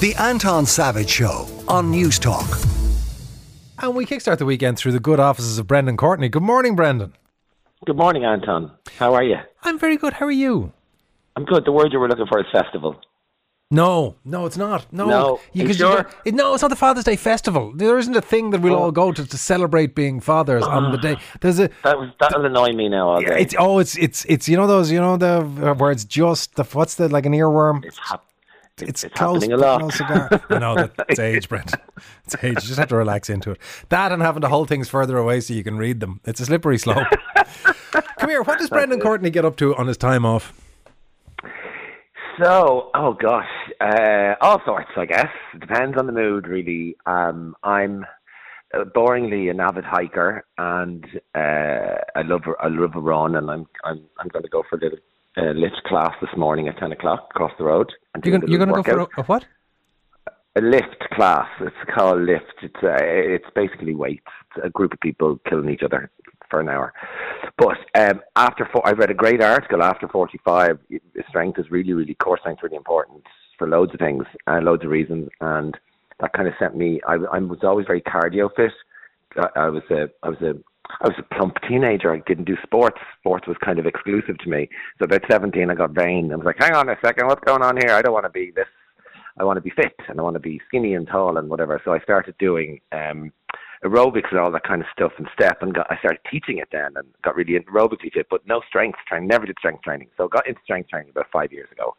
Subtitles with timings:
[0.00, 2.62] The Anton Savage Show on Newstalk.
[3.82, 6.28] And we kickstart the weekend through the good offices of Brendan Courtney.
[6.28, 7.14] Good morning, Brendan.
[7.86, 8.70] Good morning, Anton.
[8.98, 9.36] How are you?
[9.62, 10.14] I'm very good.
[10.14, 10.72] How are you?
[11.36, 11.64] I'm good.
[11.64, 12.96] The word you were looking for is festival.
[13.70, 14.86] No, no, it's not.
[14.92, 15.40] No, No.
[15.52, 16.06] You- You 'cause sure?
[16.24, 17.72] it- no, it's not the Father's Day festival.
[17.74, 20.98] There isn't a thing that we'll all go to to celebrate being fathers on the
[20.98, 21.16] day.
[21.40, 21.70] There's a.
[21.82, 23.40] That was that'll annoy me now all day.
[23.40, 26.54] It's oh, it's it's it's you know those you know the uh, where it's just
[26.56, 27.84] the what's the like an earworm.
[27.84, 28.22] It's hap-
[28.78, 29.80] It's, it's close, happening a lot.
[29.80, 30.42] close cigar.
[30.50, 31.74] I know that it's age, Brent.
[32.24, 32.54] It's age.
[32.54, 33.58] You just have to relax into it.
[33.88, 36.20] That and having to hold things further away so you can read them.
[36.24, 37.06] It's a slippery slope.
[38.18, 38.42] Come here.
[38.42, 40.52] What does Brendan Courtney get up to on his time off?
[42.42, 43.46] So, oh gosh,
[43.80, 45.30] uh, all sorts, I guess.
[45.54, 46.96] It depends on the mood, really.
[47.06, 48.04] Um, I'm
[48.74, 53.66] uh, boringly an avid hiker, and uh, I love I love a run, and I'm
[53.84, 54.98] I'm I'm going to go for a little
[55.36, 57.92] uh, lift class this morning at ten o'clock across the road.
[58.14, 59.46] And You're going, you're little going to go for a, a what?
[60.56, 61.48] a lift class.
[61.60, 62.54] It's called lift.
[62.62, 64.26] It's uh, it's basically weights.
[64.56, 66.10] It's a group of people killing each other
[66.50, 66.92] for an hour.
[67.58, 69.82] But um, after four, I read a great article.
[69.82, 70.78] After forty five,
[71.28, 73.24] strength is really, really core strength really important
[73.58, 75.28] for loads of things and loads of reasons.
[75.40, 75.76] And
[76.20, 77.00] that kind of sent me.
[77.06, 78.72] I, I was always very cardio fit.
[79.36, 80.54] I, I was a I was a
[81.00, 82.12] I was a plump teenager.
[82.12, 82.98] I didn't do sports.
[83.18, 84.68] Sports was kind of exclusive to me.
[84.98, 86.32] So about 17, I got vain.
[86.32, 87.94] I was like, hang on a second, what's going on here?
[87.94, 88.68] I don't want to be this.
[89.38, 91.80] I want to be fit and I want to be skinny and tall and whatever.
[91.84, 93.32] So I started doing um,
[93.84, 96.68] aerobics and all that kind of stuff and step and got, I started teaching it
[96.70, 99.28] then and got really into aerobically fit, but no strength training.
[99.28, 100.08] Never did strength training.
[100.16, 101.96] So got into strength training about five years ago,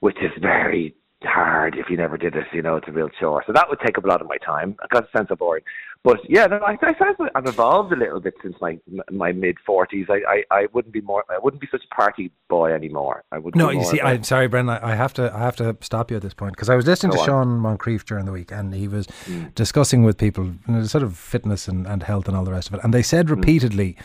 [0.00, 3.42] which is very hard if you never did this, You know, it's a real chore.
[3.46, 4.76] So that would take up a lot of my time.
[4.82, 5.62] I got a sense of boring.
[6.04, 8.76] But yeah, no, I, I find I've evolved a little bit since my
[9.10, 10.06] my mid forties.
[10.08, 11.24] I, I I wouldn't be more.
[11.30, 13.22] I wouldn't be such a party boy anymore.
[13.30, 13.54] I would.
[13.54, 14.78] No, you see, I'm sorry, Brendan.
[14.82, 16.86] I I have to, I have to stop you at this point because I was
[16.88, 17.60] listening Go to on.
[17.60, 19.54] Sean Moncrieff during the week, and he was mm.
[19.54, 22.68] discussing with people you know, sort of fitness and, and health and all the rest
[22.68, 23.36] of it, and they said mm.
[23.36, 23.96] repeatedly,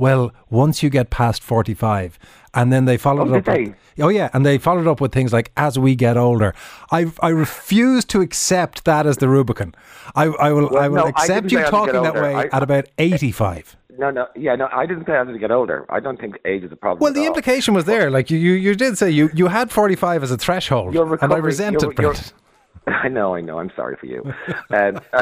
[0.00, 2.18] "Well, once you get past 45,"
[2.54, 3.46] and then they followed Oh, up.
[3.46, 6.54] With, oh yeah, and they followed up with things like, "As we get older,"
[6.90, 9.74] I I refuse to accept that as the Rubicon.
[10.14, 12.34] I I will Well, I will no, accept you say as we talking that way
[12.34, 13.76] I- at about 85.
[13.98, 14.66] No, no, yeah, no.
[14.72, 15.84] I didn't say I had to get older.
[15.90, 17.00] I don't think age is a problem.
[17.02, 18.08] Well, the implication was there.
[18.10, 21.36] Like you, you, you did say you, you had 45 as a threshold, and I
[21.36, 22.32] resent it.
[23.02, 23.58] I know, I know.
[23.58, 24.22] I'm sorry for you,
[24.70, 25.00] and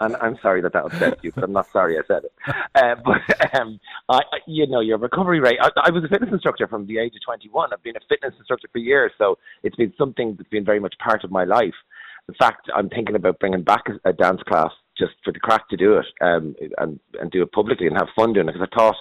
[0.00, 1.32] I'm sorry that that upset you.
[1.34, 2.32] But I'm not sorry I said it.
[2.74, 5.58] Uh, but um, I, I, you know, your recovery rate.
[5.60, 7.70] I, I was a fitness instructor from the age of 21.
[7.72, 10.94] I've been a fitness instructor for years, so it's been something that's been very much
[10.98, 11.74] part of my life.
[12.28, 15.68] In fact, I'm thinking about bringing back a, a dance class just for the crack
[15.70, 18.52] to do it um, and and do it publicly and have fun doing it.
[18.52, 18.96] Because I taught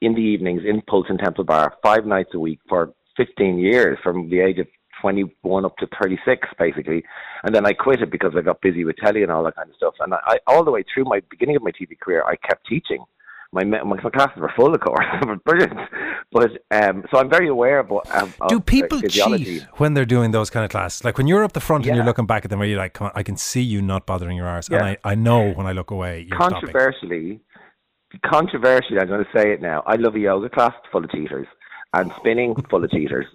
[0.00, 3.98] in the evenings in Pulse and Temple Bar five nights a week for 15 years,
[4.02, 4.66] from the age of
[5.00, 7.02] 21 up to 36, basically.
[7.44, 9.68] And then I quit it because I got busy with telly and all that kind
[9.68, 9.94] of stuff.
[10.00, 12.66] And I, I all the way through my beginning of my TV career, I kept
[12.66, 13.04] teaching.
[13.52, 15.74] My my, my classes were full, of course, they were brilliant.
[16.30, 20.50] But um, so I'm very aware of, of Do people cheat when they're doing those
[20.50, 21.04] kind of classes?
[21.04, 22.92] Like when you're up the front and you're looking back at them, where you're like,
[22.92, 24.78] Come on, I can see you not bothering your arse, Yeah.
[24.78, 26.60] and I, I know when I look away, you're stopping.
[26.60, 27.40] controversially,
[28.24, 29.82] controversially, I'm going to say it now.
[29.86, 31.46] I love a yoga class full of cheaters
[31.92, 33.26] and spinning full of cheaters.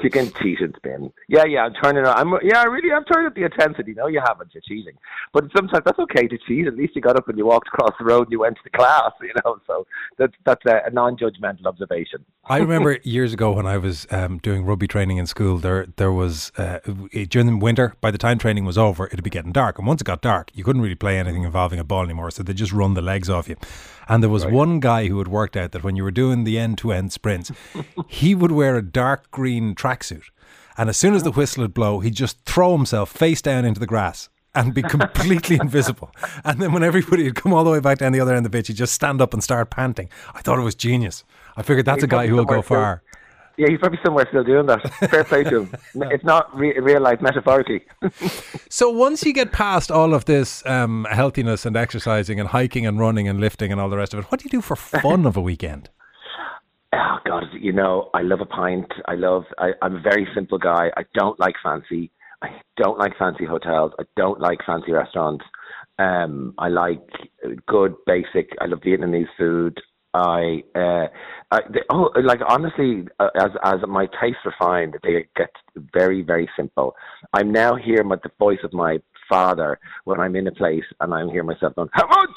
[0.00, 1.12] You can cheat and spin.
[1.28, 2.06] Yeah, yeah, I'm turning.
[2.06, 3.92] I'm yeah, I really I'm turning up the intensity.
[3.92, 4.54] No, you haven't.
[4.54, 4.94] You're cheating.
[5.34, 6.66] But sometimes that's okay to cheat.
[6.66, 8.62] At least you got up and you walked across the road and you went to
[8.64, 9.12] the class.
[9.26, 9.86] You know, so
[10.18, 12.24] that's that's a, non-judgmental observation.
[12.44, 15.58] I remember years ago when I was um, doing rugby training in school.
[15.58, 16.78] There, there was uh,
[17.28, 17.96] during the winter.
[18.00, 20.50] By the time training was over, it'd be getting dark, and once it got dark,
[20.54, 22.30] you couldn't really play anything involving a ball anymore.
[22.30, 23.56] So they just run the legs off you.
[24.08, 26.58] And there was one guy who had worked out that when you were doing the
[26.58, 27.50] end-to-end sprints,
[28.06, 30.24] he would wear a dark green tracksuit,
[30.78, 33.80] and as soon as the whistle would blow, he'd just throw himself face down into
[33.80, 34.28] the grass.
[34.54, 36.10] And be completely invisible.
[36.42, 38.50] And then when everybody had come all the way back down the other end of
[38.50, 40.08] the pitch, he'd just stand up and start panting.
[40.34, 41.24] I thought it was genius.
[41.58, 43.02] I figured that's a guy who will go far.
[43.58, 44.82] Yeah, he's probably somewhere still doing that.
[45.10, 45.74] Fair play to him.
[46.10, 47.84] It's not re- real life, metaphorically.
[48.68, 52.98] So once you get past all of this um, healthiness and exercising and hiking and
[52.98, 55.24] running and lifting and all the rest of it, what do you do for fun
[55.24, 55.88] of a weekend?
[56.96, 58.90] Oh God, you know, I love a pint.
[59.06, 59.44] I love.
[59.58, 60.90] I, I'm a very simple guy.
[60.96, 62.10] I don't like fancy.
[62.42, 63.92] I don't like fancy hotels.
[63.98, 65.44] I don't like fancy restaurants.
[65.98, 67.00] Um, I like
[67.66, 68.48] good basic.
[68.60, 69.78] I love Vietnamese food.
[70.14, 71.06] I, uh,
[71.50, 75.50] I the, oh, like honestly, uh, as as my tastes refined, they get
[75.92, 76.94] very very simple.
[77.34, 78.98] I'm now hearing with the voice of my
[79.28, 82.30] father when I'm in a place and I'm hearing myself going, "How much?"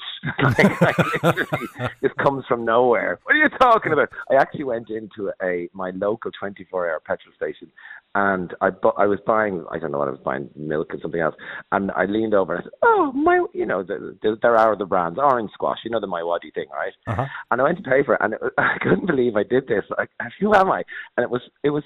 [0.57, 1.67] like, like, literally,
[2.01, 3.19] this comes from nowhere.
[3.23, 4.09] What are you talking about?
[4.29, 7.71] I actually went into a my local 24-hour petrol station,
[8.15, 11.01] and I bu- I was buying I don't know what I was buying milk and
[11.01, 11.35] something else,
[11.71, 14.75] and I leaned over and I said, "Oh my, you know, the, the, there are
[14.75, 17.25] the brands, Orange Squash, you know the MiWadi thing, right?" Uh-huh.
[17.51, 19.67] And I went to pay for it, and it, was- I couldn't believe I did
[19.67, 19.83] this.
[19.97, 20.09] Like,
[20.39, 20.83] who am I?
[21.17, 21.83] And it was it was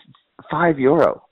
[0.49, 1.23] five euro.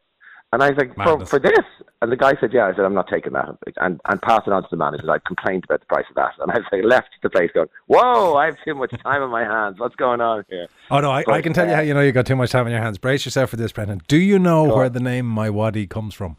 [0.54, 1.66] And I was like, for, for this?
[2.02, 2.66] And the guy said, yeah.
[2.66, 3.58] I said, I'm not taking that.
[3.78, 5.10] And, and passed it on to the manager.
[5.10, 6.32] I complained about the price of that.
[6.40, 9.30] And I was like, left the place going, whoa, I have too much time on
[9.30, 9.80] my hands.
[9.80, 10.68] What's going on here?
[10.90, 12.52] Oh no, I, I can tell you uh, how you know you got too much
[12.52, 12.98] time on your hands.
[12.98, 14.02] Brace yourself for this, Brendan.
[14.08, 14.92] Do you know where on.
[14.94, 16.36] the name MiWadi comes from?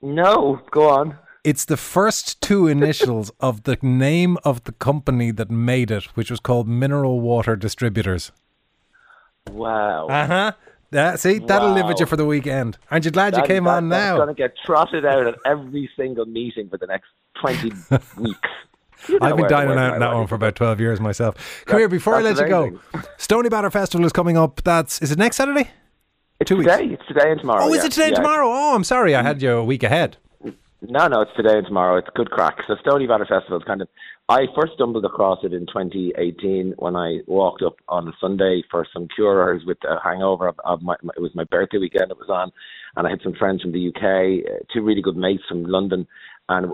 [0.00, 1.18] No, go on.
[1.44, 6.30] It's the first two initials of the name of the company that made it, which
[6.30, 8.32] was called Mineral Water Distributors.
[9.50, 10.06] Wow.
[10.08, 10.52] Uh huh.
[10.92, 12.76] Yeah, see, that'll live with you for the weekend.
[12.90, 14.16] Aren't you glad you came that- on That's now?
[14.16, 17.08] going to get trotted out at every single meeting for the next
[17.40, 17.68] 20
[18.18, 18.48] weeks.
[19.08, 21.36] You know I've been dining out on that one for about 12 years myself.
[21.64, 22.80] Come That- here, before I let you go.
[23.18, 24.62] Stoneybatter Festival is coming up.
[24.62, 25.70] That's, is it next Saturday?
[26.40, 26.70] It's two weeks.
[26.70, 26.94] today.
[26.94, 27.64] It's today and tomorrow.
[27.64, 27.86] Oh, is yeah.
[27.86, 28.48] it today and tomorrow?
[28.48, 29.14] Oh, I'm sorry.
[29.14, 29.26] I mm-hmm.
[29.26, 30.16] had you a week ahead.
[30.82, 31.98] No, no, it's today and tomorrow.
[31.98, 32.56] It's good crack.
[32.66, 33.88] So Stoneybatter Festival is kind of.
[34.30, 38.86] I first stumbled across it in 2018 when I walked up on a Sunday for
[38.92, 41.12] some curers with a hangover of, of my, my.
[41.16, 42.10] It was my birthday weekend.
[42.10, 42.50] It was on,
[42.96, 46.06] and I had some friends from the UK, uh, two really good mates from London,
[46.48, 46.72] and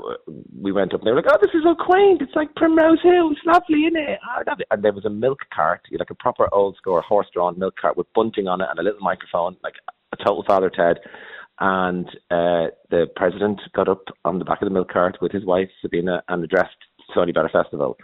[0.57, 1.01] we went up.
[1.01, 2.23] and They were like, "Oh, this is so quaint.
[2.23, 3.33] It's like Primrose Hill.
[3.33, 4.69] It's lovely, isn't it?" I love it.
[4.71, 8.07] And there was a milk cart, like a proper old school horse-drawn milk cart with
[8.15, 9.75] bunting on it and a little microphone, like
[10.13, 10.99] a total Father Ted
[11.61, 15.45] and uh, the president got up on the back of the milk cart with his
[15.45, 16.77] wife Sabina and addressed
[17.11, 17.97] Stoneybatter Festival,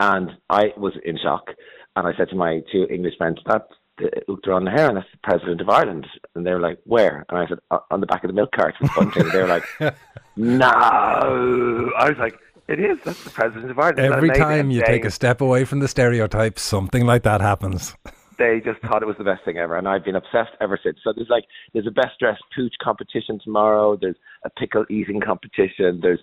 [0.00, 1.50] and I was in shock.
[1.96, 5.18] And I said to my two English friends, "That's the Uachtarán na hÉireann, that's the
[5.22, 8.24] president of Ireland." And they were like, "Where?" And I said, "Uh, "On the back
[8.24, 9.64] of the milk cart with bunting." they were like,
[10.36, 12.38] "No!" I was like,
[12.68, 12.98] "It is.
[13.04, 16.58] That's the president of Ireland." Every time you take a step away from the stereotype,
[16.58, 17.96] something like that happens.
[18.42, 20.98] they just thought it was the best thing ever, and I've been obsessed ever since.
[21.04, 23.96] So there's like there's a best dressed pooch competition tomorrow.
[24.00, 26.00] There's a pickle eating competition.
[26.02, 26.20] There's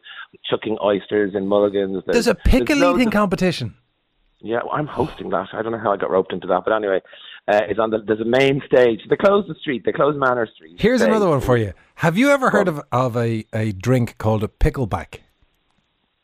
[0.50, 2.04] chucking oysters and mulligans.
[2.06, 3.76] There's a pickle loads eating competition.
[4.42, 5.48] yeah, well, I'm hosting that.
[5.54, 7.00] I don't know how I got roped into that, but anyway,
[7.48, 8.00] uh, it's on the.
[8.06, 9.02] There's a main stage.
[9.10, 9.84] They close the street.
[9.86, 10.76] They close Manor Street.
[10.80, 11.74] Here's They- another one for you.
[11.96, 15.20] Have you ever heard of, of a, a drink called a pickleback?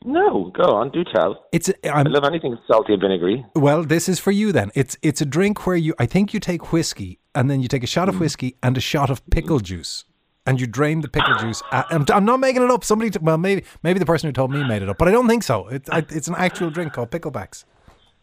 [0.05, 1.45] No, go on, do tell.
[1.51, 3.45] It's a, I love anything salty and vinegary.
[3.55, 4.71] well, this is for you then.
[4.75, 7.83] It's it's a drink where you I think you take whiskey and then you take
[7.83, 8.13] a shot Mm.
[8.13, 10.05] of whiskey and a shot of pickle juice.
[10.47, 11.63] And you drain the pickle juice.
[11.71, 12.83] At, I'm, I'm not making it up.
[12.83, 15.11] Somebody, t- well, maybe maybe the person who told me made it up, but I
[15.11, 15.67] don't think so.
[15.69, 17.63] It's I, it's an actual drink called picklebacks.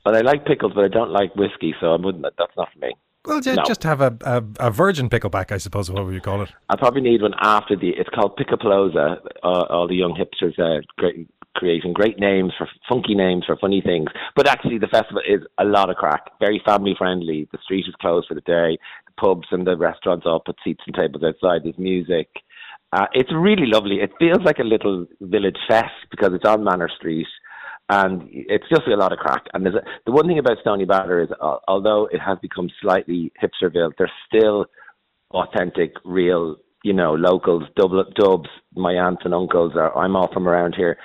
[0.05, 2.23] But I like pickles, but I don't like whiskey, so I wouldn't.
[2.39, 2.93] That's not for me.
[3.25, 3.65] Well, ju- No.
[3.65, 5.91] just have a, a, a virgin pickleback, I suppose.
[5.91, 6.51] What would you call it?
[6.69, 7.89] I probably need one after the.
[7.91, 9.17] It's called Pickapalooza.
[9.43, 13.81] Uh, all the young hipsters uh, great, creating great names for funky names for funny
[13.81, 14.09] things.
[14.37, 16.31] But actually, the festival is a lot of crack.
[16.41, 17.49] Very family friendly.
[17.53, 18.79] The street is closed for the day.
[19.07, 21.63] The pubs and the restaurants all put seats and tables outside.
[21.65, 22.29] There's music.
[22.93, 24.01] Uh, it's really lovely.
[24.01, 27.27] It feels like a little village fest because it's on Manor Street.
[27.89, 29.45] And it's just a lot of crack.
[29.53, 33.33] And there's a, the one thing about Stoneybatter is, uh, although it has become slightly
[33.43, 34.67] hipsterville, there's still
[35.33, 38.49] authentic, real, you know, locals, dub, dubs.
[38.75, 39.97] My aunts and uncles are.
[39.97, 40.97] I'm all from around here,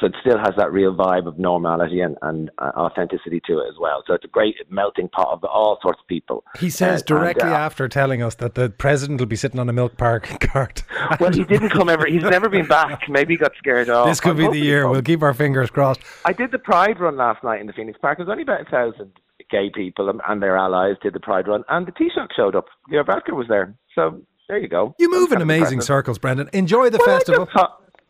[0.00, 3.68] so it still has that real vibe of normality and, and uh, authenticity to it
[3.68, 4.02] as well.
[4.06, 6.44] So it's a great melting pot of all sorts of people.
[6.58, 9.60] He says And- directly and, uh, after telling us that the president will be sitting
[9.60, 10.82] on a milk park cart.
[11.20, 12.06] Well, he didn't come ever.
[12.06, 13.02] He's never been back.
[13.08, 14.06] Maybe he got scared off.
[14.08, 14.88] this could I'm be the year.
[14.88, 16.00] We'll keep our fingers crossed.
[16.24, 18.16] I did the Pride run last night in the Phoenix Park.
[18.18, 19.12] There's only about a thousand
[19.50, 22.66] gay people and, and their allies did the Pride run, and the Taoiseach showed up.
[22.88, 23.74] Leo Varadkar was there.
[23.94, 24.94] So there you go.
[24.98, 25.84] You move in amazing impressive.
[25.84, 26.50] circles, Brendan.
[26.52, 27.48] Enjoy the Well, festival.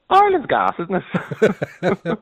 [0.08, 1.04] Ireland's gas, isn't
[1.42, 2.18] it?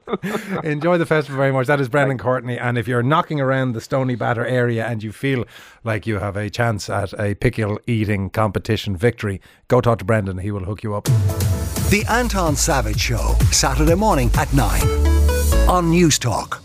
[0.65, 1.69] Enjoy the festival very much.
[1.69, 2.59] That is Brendan Courtney.
[2.59, 5.45] And if you're knocking around the Stoneybatter area and you feel
[5.85, 10.39] like you have a chance at a pickle eating competition victory, go talk to Brendan.
[10.39, 11.05] He will hook you up.
[11.05, 14.83] The Anton Savage Show, Saturday morning at 9
[15.69, 16.59] on Newstalk.